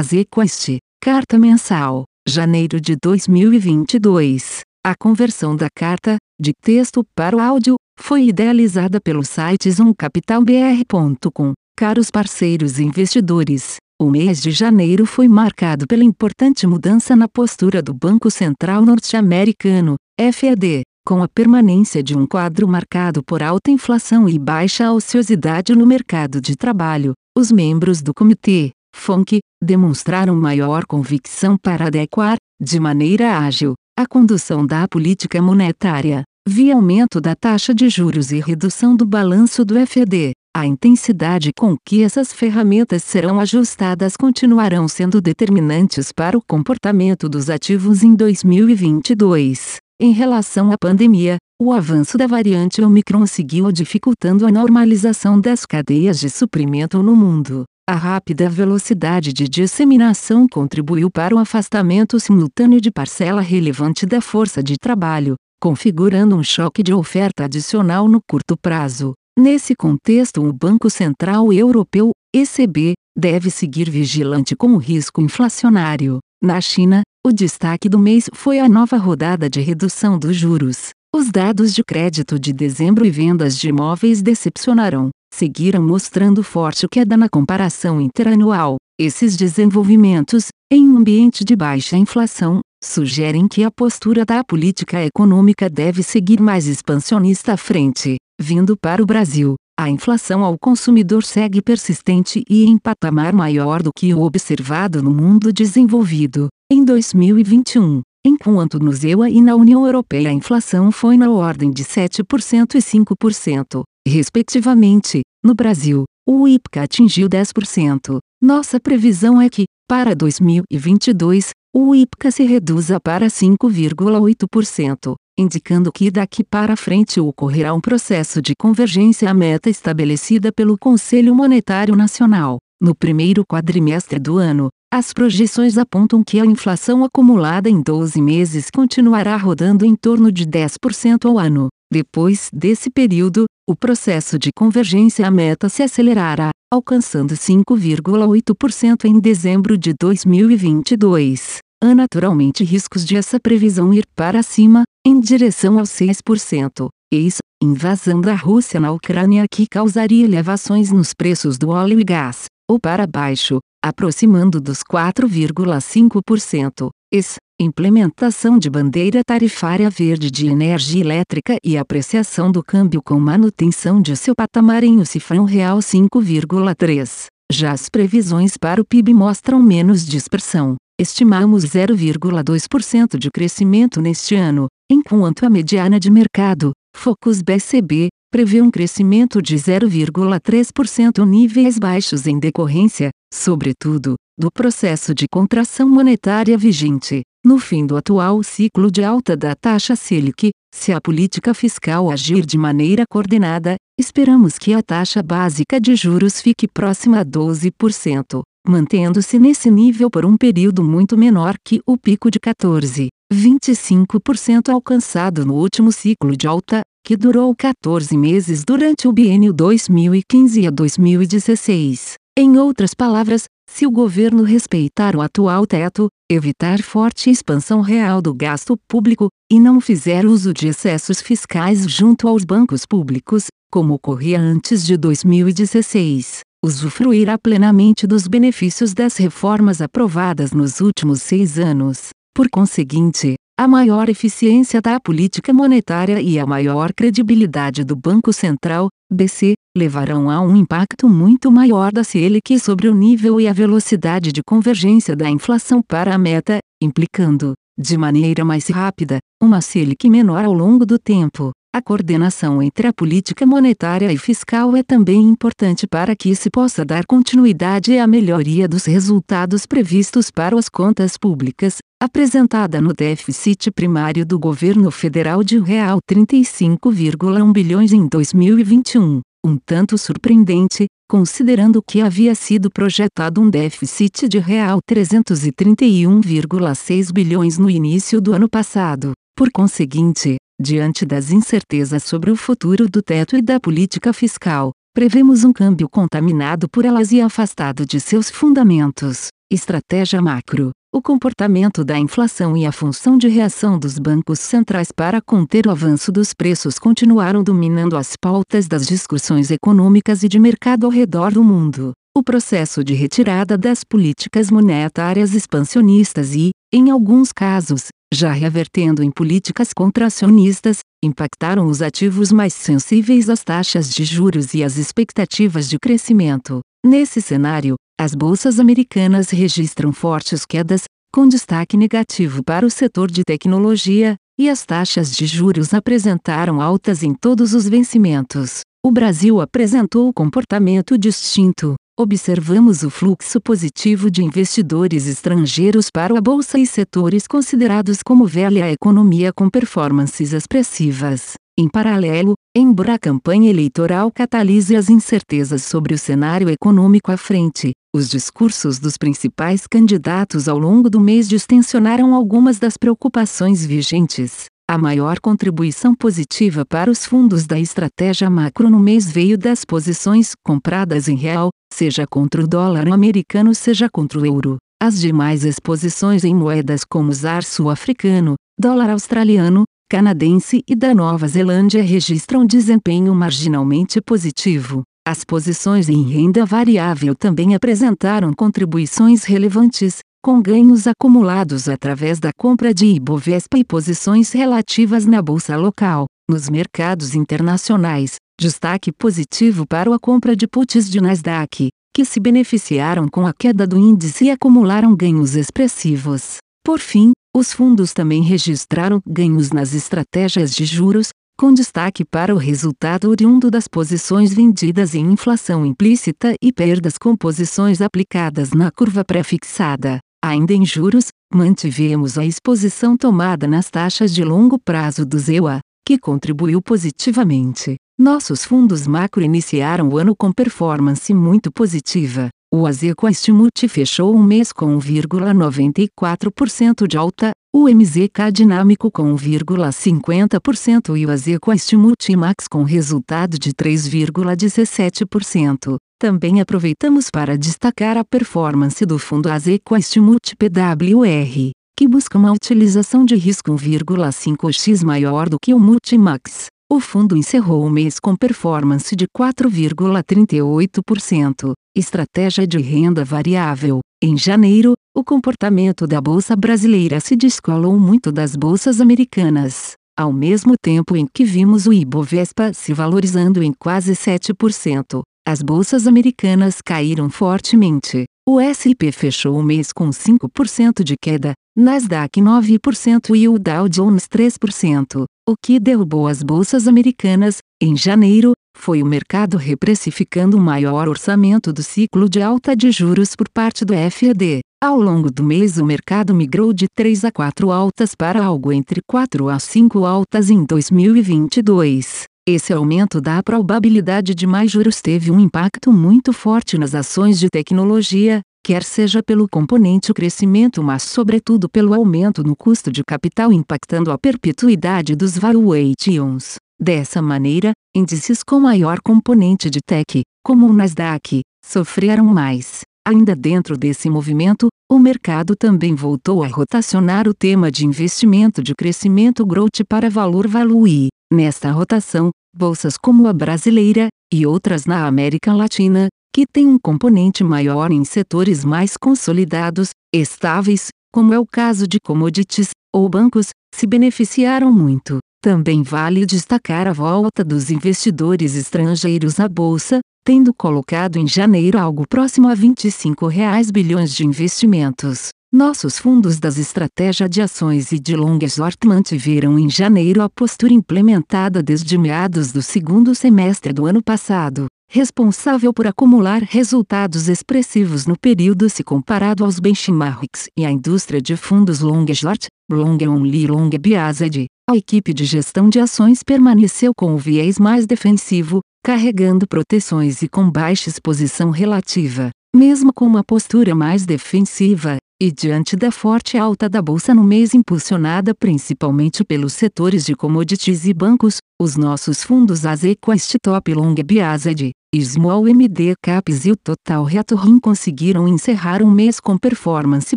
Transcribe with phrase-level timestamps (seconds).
[0.00, 4.60] Azequest, Carta Mensal, janeiro de 2022.
[4.82, 11.52] A conversão da carta, de texto para o áudio, foi idealizada pelo site zoomcapitalbr.com.
[11.76, 17.82] Caros parceiros e investidores, o mês de janeiro foi marcado pela importante mudança na postura
[17.82, 24.26] do Banco Central Norte-Americano, FED, com a permanência de um quadro marcado por alta inflação
[24.26, 27.12] e baixa ociosidade no mercado de trabalho.
[27.36, 34.66] Os membros do comitê, FONC, demonstraram maior convicção para adequar, de maneira ágil, a condução
[34.66, 40.32] da política monetária, via aumento da taxa de juros e redução do balanço do FED.
[40.56, 47.48] A intensidade com que essas ferramentas serão ajustadas continuarão sendo determinantes para o comportamento dos
[47.48, 49.76] ativos em 2022.
[50.00, 56.18] Em relação à pandemia, o avanço da variante Omicron seguiu dificultando a normalização das cadeias
[56.18, 57.64] de suprimento no mundo.
[57.90, 64.62] A rápida velocidade de disseminação contribuiu para o afastamento simultâneo de parcela relevante da força
[64.62, 69.12] de trabalho, configurando um choque de oferta adicional no curto prazo.
[69.36, 76.20] Nesse contexto, o Banco Central Europeu, ECB, deve seguir vigilante com o risco inflacionário.
[76.40, 80.90] Na China, o destaque do mês foi a nova rodada de redução dos juros.
[81.20, 87.16] Os dados de crédito de dezembro e vendas de imóveis decepcionaram, seguiram mostrando forte queda
[87.16, 88.76] na comparação interanual.
[88.98, 95.68] Esses desenvolvimentos, em um ambiente de baixa inflação, sugerem que a postura da política econômica
[95.68, 98.16] deve seguir mais expansionista à frente.
[98.40, 103.90] Vindo para o Brasil, a inflação ao consumidor segue persistente e em patamar maior do
[103.94, 106.48] que o observado no mundo desenvolvido.
[106.72, 111.84] Em 2021, enquanto no ZEUA e na União Europeia a inflação foi na ordem de
[111.84, 118.18] 7% e 5%, respectivamente, no Brasil, o IPCA atingiu 10%.
[118.42, 126.44] Nossa previsão é que, para 2022, o IPCA se reduza para 5,8% indicando que daqui
[126.44, 132.58] para frente ocorrerá um processo de convergência à meta estabelecida pelo Conselho Monetário Nacional.
[132.80, 138.70] No primeiro quadrimestre do ano, as projeções apontam que a inflação acumulada em 12 meses
[138.70, 141.68] continuará rodando em torno de 10% ao ano.
[141.92, 149.78] Depois desse período, o processo de convergência à meta se acelerará, alcançando 5,8% em dezembro
[149.78, 151.58] de 2022.
[151.80, 156.88] Há naturalmente riscos de essa previsão ir para cima, em direção aos 6%.
[157.12, 162.46] Eis, invasão da Rússia na Ucrânia que causaria elevações nos preços do óleo e gás,
[162.68, 166.90] ou para baixo, aproximando dos 4,5%.
[167.12, 174.00] Eis, implementação de bandeira tarifária verde de energia elétrica e apreciação do câmbio com manutenção
[174.00, 177.26] de seu patamar em o cifrão real 5,3.
[177.50, 180.76] Já as previsões para o PIB mostram menos dispersão.
[181.00, 188.70] Estimamos 0,2% de crescimento neste ano, enquanto a mediana de mercado, Focus BCB, prevê um
[188.70, 197.22] crescimento de 0,3% níveis baixos em decorrência, sobretudo, do processo de contração monetária vigente.
[197.44, 202.46] No fim do atual ciclo de alta da taxa Selic, se a política fiscal agir
[202.46, 209.38] de maneira coordenada, esperamos que a taxa básica de juros fique próxima a 12% mantendo-se
[209.38, 215.90] nesse nível por um período muito menor que o pico de 14,25% alcançado no último
[215.90, 222.14] ciclo de alta, que durou 14 meses durante o biênio 2015 a 2016.
[222.38, 228.34] Em outras palavras, se o governo respeitar o atual teto, evitar forte expansão real do
[228.34, 234.40] gasto público, e não fizer uso de excessos fiscais junto aos bancos públicos, como ocorria
[234.40, 242.10] antes de 2016, usufruirá plenamente dos benefícios das reformas aprovadas nos últimos seis anos.
[242.34, 248.88] Por conseguinte, a maior eficiência da política monetária e a maior credibilidade do Banco Central,
[249.12, 254.32] BC, levarão a um impacto muito maior da Selic sobre o nível e a velocidade
[254.32, 260.42] de convergência da inflação para a meta, implicando, de maneira mais rápida, uma Selic menor
[260.42, 261.50] ao longo do tempo.
[261.72, 266.84] A coordenação entre a política monetária e fiscal é também importante para que se possa
[266.84, 274.26] dar continuidade à melhoria dos resultados previstos para as contas públicas, apresentada no déficit primário
[274.26, 275.76] do governo federal de R$
[276.10, 284.40] 35,1 bilhões em 2021, um tanto surpreendente, considerando que havia sido projetado um déficit de
[284.40, 284.56] R$
[284.90, 289.12] 331,6 bilhões no início do ano passado.
[289.36, 295.42] Por conseguinte, diante das incertezas sobre o futuro do teto e da política fiscal, prevemos
[295.42, 299.28] um câmbio contaminado por elas e afastado de seus fundamentos.
[299.50, 300.70] Estratégia macro.
[300.92, 305.70] O comportamento da inflação e a função de reação dos bancos centrais para conter o
[305.70, 311.32] avanço dos preços continuaram dominando as pautas das discussões econômicas e de mercado ao redor
[311.32, 311.92] do mundo.
[312.16, 319.10] O processo de retirada das políticas monetárias expansionistas e, em alguns casos, já revertendo em
[319.10, 325.78] políticas contracionistas, impactaram os ativos mais sensíveis às taxas de juros e às expectativas de
[325.78, 326.60] crescimento.
[326.84, 333.22] Nesse cenário, as bolsas americanas registram fortes quedas, com destaque negativo para o setor de
[333.24, 338.60] tecnologia, e as taxas de juros apresentaram altas em todos os vencimentos.
[338.84, 341.74] O Brasil apresentou comportamento distinto.
[342.02, 348.72] Observamos o fluxo positivo de investidores estrangeiros para a bolsa e setores considerados como velha
[348.72, 351.34] economia com performances expressivas.
[351.58, 357.72] Em paralelo, embora a campanha eleitoral catalise as incertezas sobre o cenário econômico à frente,
[357.94, 364.46] os discursos dos principais candidatos ao longo do mês distensionaram algumas das preocupações vigentes.
[364.70, 370.36] A maior contribuição positiva para os fundos da estratégia macro no mês veio das posições
[370.44, 374.58] compradas em real, seja contra o dólar americano, seja contra o euro.
[374.80, 381.82] As demais exposições em moedas como ZAR sul-africano, dólar australiano, canadense e da Nova Zelândia
[381.82, 384.84] registram desempenho marginalmente positivo.
[385.04, 392.74] As posições em renda variável também apresentaram contribuições relevantes, com ganhos acumulados através da compra
[392.74, 396.06] de Ibovespa e posições relativas na bolsa local.
[396.28, 403.08] Nos mercados internacionais, destaque positivo para a compra de puts de Nasdaq, que se beneficiaram
[403.08, 406.36] com a queda do índice e acumularam ganhos expressivos.
[406.64, 411.08] Por fim, os fundos também registraram ganhos nas estratégias de juros,
[411.38, 417.16] com destaque para o resultado oriundo das posições vendidas em inflação implícita e perdas com
[417.16, 419.98] posições aplicadas na curva pré-fixada.
[420.22, 425.98] Ainda em juros, mantivemos a exposição tomada nas taxas de longo prazo do ZEUA, que
[425.98, 427.76] contribuiu positivamente.
[427.98, 434.24] Nossos fundos macro iniciaram o ano com performance muito positiva, o Azeco Estimute fechou um
[434.24, 442.46] mês com 1,94% de alta, o MZK Dinâmico com 1,50% e o Azeco Estimute Max
[442.48, 445.76] com resultado de 3,17%.
[445.98, 453.04] Também aproveitamos para destacar a performance do fundo Azeco Estimute PWR, que busca uma utilização
[453.04, 456.46] de risco 1,5x maior do que o Multimax.
[456.72, 461.52] O fundo encerrou o mês com performance de 4,38%.
[461.76, 463.80] Estratégia de renda variável.
[464.00, 470.54] Em janeiro, o comportamento da bolsa brasileira se descolou muito das bolsas americanas, ao mesmo
[470.60, 475.02] tempo em que vimos o Ibovespa se valorizando em quase 7%.
[475.26, 478.04] As bolsas americanas caíram fortemente.
[478.28, 484.06] O S&P fechou o mês com 5% de queda, Nasdaq 9% e o Dow Jones
[484.06, 485.04] 3%.
[485.28, 491.52] O que derrubou as bolsas americanas, em janeiro, foi o mercado reprecificando o maior orçamento
[491.52, 494.40] do ciclo de alta de juros por parte do FED.
[494.62, 498.82] Ao longo do mês, o mercado migrou de 3 a 4 altas para algo entre
[498.86, 502.04] 4 a 5 altas em 2022.
[502.28, 507.30] Esse aumento da probabilidade de mais juros teve um impacto muito forte nas ações de
[507.30, 513.90] tecnologia, quer seja pelo componente crescimento, mas sobretudo pelo aumento no custo de capital impactando
[513.90, 516.34] a perpetuidade dos valuations.
[516.60, 522.60] Dessa maneira, índices com maior componente de tech, como o Nasdaq, sofreram mais.
[522.86, 528.54] Ainda dentro desse movimento, o mercado também voltou a rotacionar o tema de investimento de
[528.54, 530.88] crescimento growth para valor value.
[531.12, 537.22] Nesta rotação, bolsas como a brasileira, e outras na América Latina, que têm um componente
[537.22, 543.66] maior em setores mais consolidados, estáveis, como é o caso de commodities, ou bancos, se
[543.66, 544.98] beneficiaram muito.
[545.22, 551.86] Também vale destacar a volta dos investidores estrangeiros à bolsa, tendo colocado em janeiro algo
[551.86, 555.08] próximo a 25 reais bilhões de investimentos.
[555.32, 560.52] Nossos fundos das estratégias de ações e de long short mantiveram em janeiro a postura
[560.52, 567.98] implementada desde meados do segundo semestre do ano passado, responsável por acumular resultados expressivos no
[567.98, 573.50] período se comparado aos benchmarks e à indústria de fundos long short, long only long
[573.50, 574.26] biased.
[574.48, 580.08] A equipe de gestão de ações permaneceu com o viés mais defensivo, carregando proteções e
[580.08, 582.10] com baixa exposição relativa.
[582.34, 587.34] Mesmo com uma postura mais defensiva, e diante da forte alta da bolsa no mês
[587.34, 594.52] impulsionada principalmente pelos setores de commodities e bancos, os nossos fundos Azequest Top Long Biased,
[594.78, 599.96] Small MD Caps e o Total Return conseguiram encerrar um mês com performance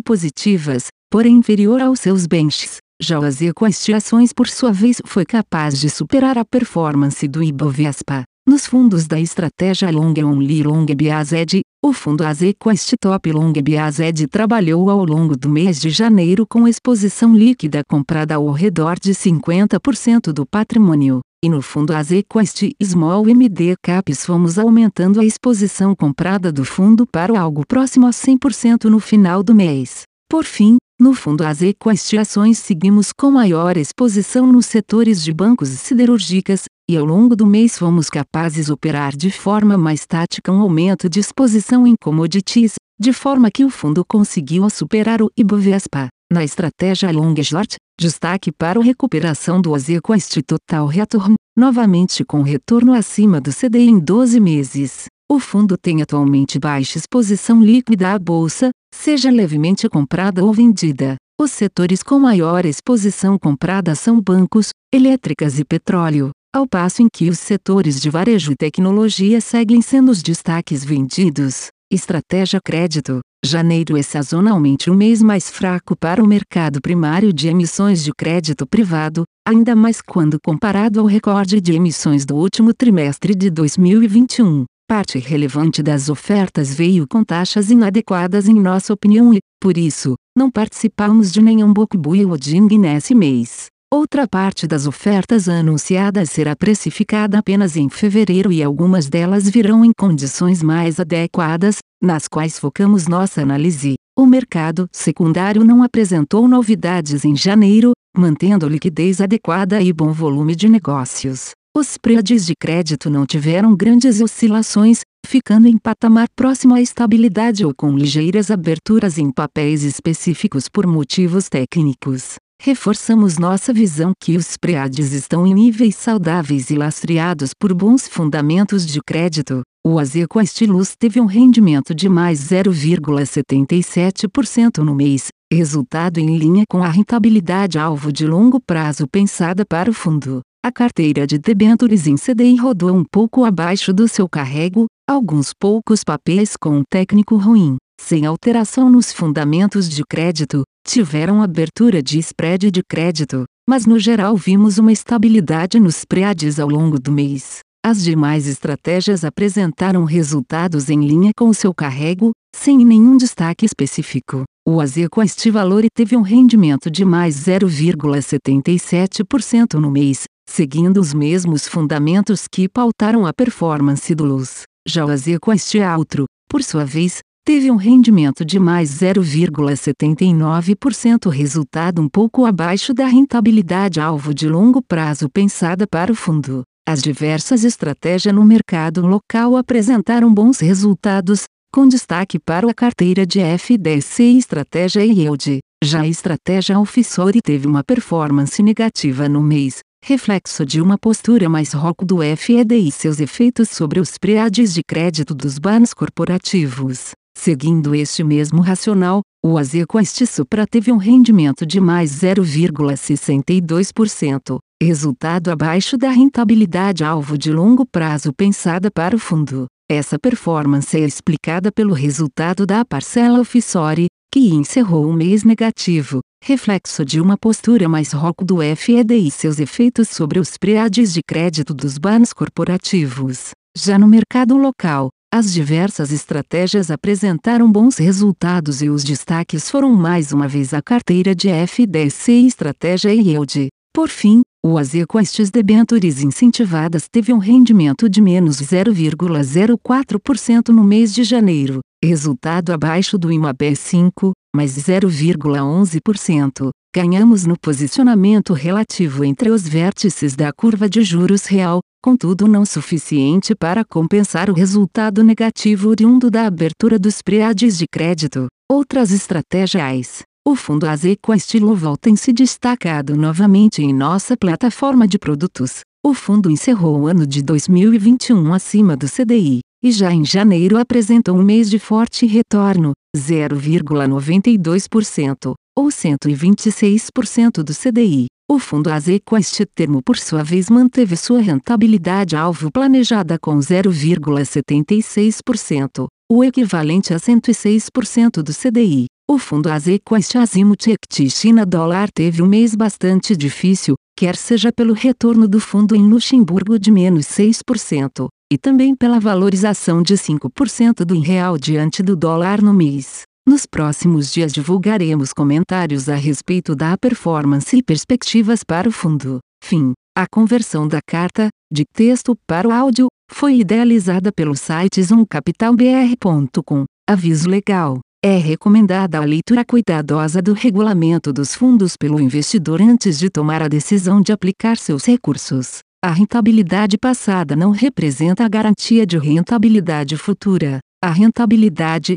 [0.00, 2.78] positivas, porém inferior aos seus benches.
[3.00, 8.24] Já o Azequest Ações por sua vez foi capaz de superar a performance do Ibovespa.
[8.44, 14.90] Nos fundos da estratégia Long Only Long Biased, o fundo Azequest Top Long Biased trabalhou
[14.90, 20.44] ao longo do mês de janeiro com exposição líquida comprada ao redor de 50% do
[20.44, 21.20] patrimônio.
[21.44, 27.38] E no fundo Azequest Small MD Caps fomos aumentando a exposição comprada do fundo para
[27.38, 30.04] algo próximo a 100% no final do mês.
[30.26, 35.76] Por fim, no fundo as equastiações seguimos com maior exposição nos setores de bancos e
[35.76, 40.62] siderúrgicas, e ao longo do mês fomos capazes de operar de forma mais tática um
[40.62, 46.08] aumento de exposição em commodities, de forma que o fundo conseguiu superar o Ibovespa.
[46.34, 52.92] Na estratégia long short, destaque para a recuperação do Azequest Total Return, novamente com retorno
[52.92, 55.04] acima do CDI em 12 meses.
[55.30, 61.14] O fundo tem atualmente baixa exposição líquida à bolsa, seja levemente comprada ou vendida.
[61.40, 67.30] Os setores com maior exposição comprada são bancos, elétricas e petróleo, ao passo em que
[67.30, 71.68] os setores de varejo e tecnologia seguem sendo os destaques vendidos.
[71.94, 78.02] Estratégia Crédito Janeiro é sazonalmente um mês mais fraco para o mercado primário de emissões
[78.02, 83.48] de crédito privado, ainda mais quando comparado ao recorde de emissões do último trimestre de
[83.48, 84.64] 2021.
[84.88, 90.50] Parte relevante das ofertas veio com taxas inadequadas em nossa opinião e, por isso, não
[90.50, 93.66] participamos de nenhum book building nesse mês.
[93.96, 99.92] Outra parte das ofertas anunciadas será precificada apenas em fevereiro e algumas delas virão em
[99.96, 103.94] condições mais adequadas, nas quais focamos nossa análise.
[104.18, 110.68] O mercado secundário não apresentou novidades em janeiro, mantendo liquidez adequada e bom volume de
[110.68, 111.52] negócios.
[111.72, 117.72] Os spreads de crédito não tiveram grandes oscilações, ficando em patamar próximo à estabilidade ou
[117.72, 122.34] com ligeiras aberturas em papéis específicos por motivos técnicos.
[122.60, 128.86] Reforçamos nossa visão que os spreads estão em níveis saudáveis e lastreados por bons fundamentos
[128.86, 129.62] de crédito.
[129.86, 136.82] O Azeco Estilus teve um rendimento de mais 0,77% no mês, resultado em linha com
[136.82, 140.40] a rentabilidade alvo de longo prazo pensada para o fundo.
[140.64, 146.02] A carteira de debentures em CDI rodou um pouco abaixo do seu carrego, alguns poucos
[146.02, 152.70] papéis com um técnico ruim, sem alteração nos fundamentos de crédito, tiveram abertura de spread
[152.70, 157.60] de crédito, mas no geral vimos uma estabilidade nos spreads ao longo do mês.
[157.84, 164.44] As demais estratégias apresentaram resultados em linha com o seu carrego, sem nenhum destaque específico.
[164.66, 172.46] O Azeco Estivalore teve um rendimento de mais 0,77% no mês, seguindo os mesmos fundamentos
[172.50, 174.62] que pautaram a performance do Luz.
[174.88, 182.08] Já o Azequest Altro, por sua vez, teve um rendimento de mais 0,79%, resultado um
[182.08, 186.62] pouco abaixo da rentabilidade alvo de longo prazo pensada para o fundo.
[186.88, 193.40] As diversas estratégias no mercado local apresentaram bons resultados, com destaque para a carteira de
[193.40, 195.58] FDC e estratégia Yield.
[195.82, 201.74] Já a estratégia Offshore teve uma performance negativa no mês, reflexo de uma postura mais
[201.74, 207.12] rock do FED e seus efeitos sobre os preades de crédito dos bans corporativos.
[207.36, 215.98] Seguindo este mesmo racional, o Azequest Supra teve um rendimento de mais 0,62%, resultado abaixo
[215.98, 219.66] da rentabilidade alvo de longo prazo pensada para o fundo.
[219.90, 227.04] Essa performance é explicada pelo resultado da parcela offshore, que encerrou o mês negativo, reflexo
[227.04, 231.74] de uma postura mais rock do FED e seus efeitos sobre os preades de crédito
[231.74, 233.50] dos bans corporativos.
[233.76, 240.30] Já no mercado local, as diversas estratégias apresentaram bons resultados e os destaques foram mais
[240.30, 243.66] uma vez a carteira de FDC e estratégia Yield.
[243.92, 251.24] Por fim, o Azequest Debentures incentivadas teve um rendimento de menos 0,04% no mês de
[251.24, 256.70] janeiro, resultado abaixo do IMAB 5, mais 0,11%.
[256.96, 263.52] Ganhamos no posicionamento relativo entre os vértices da curva de juros real, contudo não suficiente
[263.52, 268.46] para compensar o resultado negativo oriundo da abertura dos preades de crédito.
[268.70, 270.22] Outras estratégias.
[270.46, 275.80] O fundo Azequa Estiloval tem se destacado novamente em nossa plataforma de produtos.
[276.06, 281.36] O fundo encerrou o ano de 2021 acima do CDI, e já em janeiro apresentou
[281.36, 288.26] um mês de forte retorno, 0,92%, ou 126% do CDI.
[288.50, 296.06] O fundo Azeco este termo por sua vez manteve sua rentabilidade alvo planejada com 0,76%,
[296.30, 299.06] o equivalente a 106% do CDI.
[299.26, 304.70] O fundo Azeco este Azimuth Equity China dólar teve um mês bastante difícil, quer seja
[304.70, 311.06] pelo retorno do fundo em Luxemburgo de menos 6%, e também pela valorização de 5%
[311.06, 313.22] do real diante do dólar no mês.
[313.46, 319.38] Nos próximos dias divulgaremos comentários a respeito da performance e perspectivas para o fundo.
[319.62, 319.92] Fim.
[320.16, 326.84] A conversão da carta, de texto para o áudio, foi idealizada pelo site zoomcapitalbr.com.
[327.08, 328.00] Aviso legal.
[328.24, 333.68] É recomendada a leitura cuidadosa do regulamento dos fundos pelo investidor antes de tomar a
[333.68, 335.80] decisão de aplicar seus recursos.
[336.02, 340.78] A rentabilidade passada não representa a garantia de rentabilidade futura.
[341.02, 342.16] A rentabilidade,